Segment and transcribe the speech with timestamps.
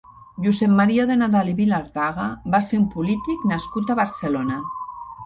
[0.43, 4.59] Josep Maria de Nadal i Vilardaga va ser un polític nascut a Barcelona.